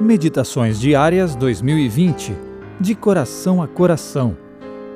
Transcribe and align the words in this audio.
Meditações 0.00 0.80
Diárias 0.80 1.36
2020 1.36 2.34
De 2.80 2.94
Coração 2.94 3.62
a 3.62 3.68
Coração, 3.68 4.34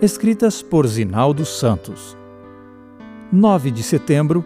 escritas 0.00 0.62
por 0.62 0.86
Zinaldo 0.86 1.44
Santos. 1.44 2.16
9 3.30 3.70
de 3.70 3.82
setembro 3.82 4.42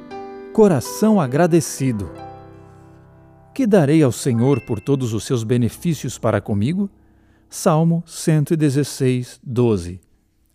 Coração 0.53 1.21
Agradecido. 1.21 2.11
Que 3.55 3.69
darei 3.69 4.03
ao 4.03 4.11
Senhor 4.11 4.61
por 4.63 4.81
todos 4.81 5.13
os 5.13 5.23
seus 5.23 5.45
benefícios 5.45 6.19
para 6.19 6.41
comigo? 6.41 6.91
Salmo 7.49 8.03
116, 8.05 9.39
12. 9.41 10.01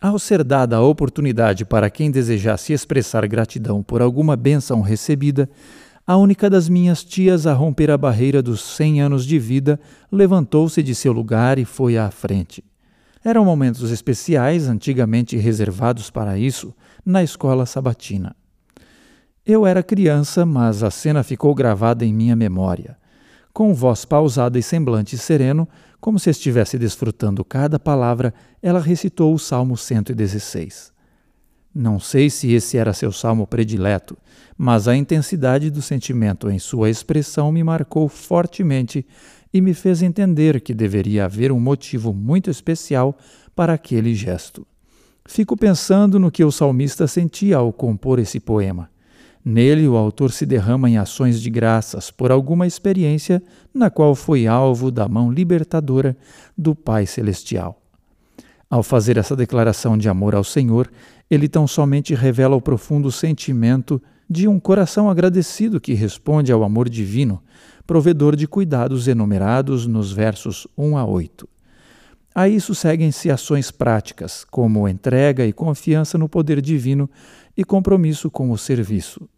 Ao 0.01 0.20
ser 0.20 0.43
dada 0.43 0.75
a 0.75 0.81
oportunidade 0.81 1.63
para 1.63 1.89
quem 1.89 2.11
desejasse 2.11 2.73
expressar 2.73 3.25
gratidão 3.25 3.81
por 3.81 4.01
alguma 4.01 4.35
bênção 4.35 4.81
recebida, 4.81 5.49
a 6.05 6.17
única 6.17 6.49
das 6.49 6.67
minhas 6.67 7.04
tias 7.04 7.47
a 7.47 7.54
romper 7.54 7.89
a 7.89 7.97
barreira 7.97 8.41
dos 8.41 8.61
cem 8.61 9.01
anos 9.01 9.25
de 9.25 9.39
vida 9.39 9.79
levantou-se 10.11 10.83
de 10.83 10.93
seu 10.93 11.14
lugar 11.14 11.57
e 11.57 11.64
foi 11.64 11.97
à 11.97 12.11
frente. 12.11 12.64
Eram 13.23 13.45
momentos 13.45 13.89
especiais, 13.89 14.68
antigamente 14.68 15.37
reservados 15.37 16.09
para 16.09 16.37
isso, 16.37 16.75
na 17.05 17.23
escola 17.23 17.65
sabatina. 17.65 18.36
Eu 19.45 19.65
era 19.65 19.81
criança, 19.81 20.45
mas 20.45 20.83
a 20.83 20.92
cena 20.92 21.23
ficou 21.23 21.55
gravada 21.55 22.06
em 22.06 22.14
minha 22.14 22.36
memória. 22.36 22.97
Com 23.54 23.73
voz 23.73 24.04
pausada 24.04 24.59
e 24.59 24.64
semblante 24.64 25.17
sereno, 25.17 25.67
como 26.01 26.20
se 26.20 26.29
estivesse 26.29 26.78
desfrutando 26.78 27.45
cada 27.45 27.79
palavra, 27.79 28.33
ela 28.61 28.79
recitou 28.79 29.33
o 29.33 29.39
Salmo 29.39 29.78
116. 29.78 30.93
Não 31.73 32.00
sei 32.00 32.30
se 32.30 32.52
esse 32.53 32.77
era 32.77 32.94
seu 32.94 33.11
salmo 33.11 33.47
predileto, 33.47 34.16
mas 34.55 34.88
a 34.88 34.95
intensidade 34.95 35.72
do 35.72 35.81
sentimento 35.81 36.50
em 36.50 36.59
sua 36.59 36.89
expressão 36.89 37.52
me 37.52 37.64
marcou 37.64 38.08
fortemente 38.08 39.06
e 39.52 39.59
me 39.59 39.73
fez 39.73 40.03
entender 40.03 40.61
que 40.61 40.73
deveria 40.73 41.25
haver 41.25 41.52
um 41.52 41.59
motivo 41.59 42.14
muito 42.14 42.52
especial 42.52 43.17
para 43.56 43.73
aquele 43.73 44.14
gesto. 44.14 44.67
Fico 45.25 45.58
pensando 45.58 46.20
no 46.20 46.30
que 46.30 46.44
o 46.44 46.52
salmista 46.52 47.08
sentia 47.08 47.58
ao 47.58 47.73
compor 47.73 48.20
esse 48.20 48.39
poema. 48.39 48.89
Nele, 49.44 49.88
o 49.88 49.98
autor 49.98 50.31
se 50.31 50.45
derrama 50.45 50.89
em 50.89 50.98
ações 50.98 51.42
de 51.42 51.50
graças 51.50 52.11
por 52.11 52.31
alguma 52.31 52.67
experiência 52.67 53.42
na 53.73 53.89
qual 53.89 54.16
foi 54.16 54.48
alvo 54.48 54.92
da 54.92 55.08
mão 55.08 55.31
libertadora 55.31 56.16
do 56.58 56.73
Pai 56.76 57.05
Celestial. 57.05 57.83
Ao 58.74 58.82
fazer 58.82 59.18
essa 59.18 59.36
declaração 59.36 59.96
de 59.96 60.10
amor 60.10 60.34
ao 60.34 60.44
Senhor, 60.44 60.92
ele 61.30 61.48
tão 61.48 61.68
somente 61.68 62.16
revela 62.16 62.56
o 62.56 62.62
profundo 62.62 63.12
sentimento 63.12 64.02
de 64.28 64.48
um 64.48 64.60
coração 64.60 65.12
agradecido 65.12 65.80
que 65.80 65.94
responde 65.94 66.52
ao 66.52 66.64
amor 66.64 66.90
divino, 66.90 67.40
provedor 67.86 68.36
de 68.36 68.48
cuidados 68.48 69.08
enumerados 69.08 69.86
nos 69.86 70.12
versos 70.12 70.66
1 70.76 70.98
a 70.98 71.06
8. 71.06 71.48
A 72.34 72.50
isso 72.50 72.74
seguem-se 72.74 73.30
ações 73.30 73.70
práticas, 73.70 74.44
como 74.44 74.88
entrega 74.88 75.46
e 75.46 75.54
confiança 75.54 76.18
no 76.18 76.28
poder 76.28 76.60
divino 76.60 77.08
e 77.56 77.64
compromisso 77.64 78.32
com 78.32 78.50
o 78.50 78.58
serviço. 78.58 79.30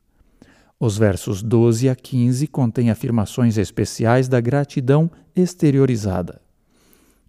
Os 0.79 0.97
versos 0.97 1.43
12 1.43 1.89
a 1.89 1.95
15 1.97 2.47
contêm 2.47 2.89
afirmações 2.89 3.57
especiais 3.57 4.29
da 4.29 4.39
gratidão 4.39 5.11
exteriorizada. 5.35 6.44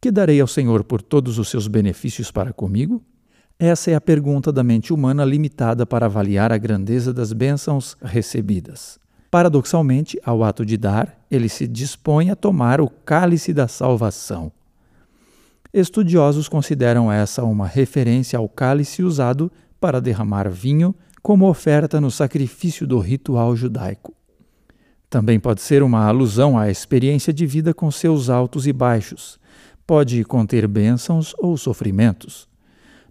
Que 0.01 0.11
darei 0.11 0.41
ao 0.41 0.47
Senhor 0.47 0.85
por 0.85 1.01
todos 1.01 1.39
os 1.39 1.49
seus 1.49 1.67
benefícios 1.67 2.31
para 2.31 2.53
comigo? 2.53 3.03
Essa 3.59 3.91
é 3.91 3.95
a 3.95 4.01
pergunta 4.01 4.53
da 4.53 4.63
mente 4.63 4.93
humana 4.93 5.25
limitada 5.25 5.87
para 5.87 6.07
avaliar 6.07 6.53
a 6.53 6.59
grandeza 6.59 7.13
das 7.13 7.33
bênçãos 7.33 7.97
recebidas. 8.03 8.99
Paradoxalmente, 9.31 10.21
ao 10.25 10.45
ato 10.45 10.65
de 10.65 10.77
dar, 10.77 11.19
ele 11.31 11.49
se 11.49 11.67
dispõe 11.67 12.31
a 12.31 12.37
tomar 12.37 12.81
o 12.81 12.89
cálice 12.89 13.53
da 13.53 13.67
salvação. 13.67 14.53
Estudiosos 15.73 16.49
consideram 16.49 17.11
essa 17.11 17.43
uma 17.45 17.67
referência 17.67 18.39
ao 18.39 18.49
cálice 18.49 19.03
usado 19.03 19.51
para 19.81 20.01
derramar 20.01 20.49
vinho 20.49 20.95
como 21.23 21.49
oferta 21.49 22.01
no 22.01 22.11
sacrifício 22.11 22.87
do 22.87 22.99
ritual 22.99 23.57
judaico. 23.57 24.15
Também 25.09 25.41
pode 25.41 25.61
ser 25.61 25.83
uma 25.83 26.07
alusão 26.07 26.59
à 26.59 26.71
experiência 26.71 27.33
de 27.33 27.47
vida 27.47 27.73
com 27.75 27.91
seus 27.91 28.29
altos 28.29 28.67
e 28.67 28.73
baixos. 28.73 29.39
Pode 29.87 30.25
conter 30.25 30.67
bênçãos 30.67 31.33
ou 31.39 31.57
sofrimentos. 31.57 32.49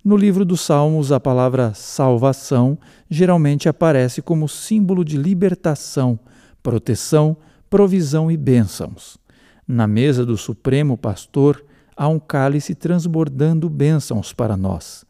No 0.03 0.17
livro 0.17 0.43
dos 0.43 0.59
Salmos, 0.59 1.09
a 1.09 1.21
palavra 1.21 1.73
salvação 1.73 2.77
geralmente 3.09 3.69
aparece 3.69 4.21
como 4.21 4.49
símbolo 4.49 5.05
de 5.05 5.15
libertação, 5.15 6.19
proteção, 6.61 7.37
provisão 7.69 8.29
e 8.29 8.35
bênçãos. 8.35 9.17
Na 9.65 9.87
mesa 9.87 10.25
do 10.25 10.35
Supremo 10.35 10.97
Pastor 10.97 11.63
há 11.95 12.09
um 12.09 12.19
cálice 12.19 12.75
transbordando 12.75 13.69
bênçãos 13.69 14.33
para 14.33 14.57
nós. 14.57 15.05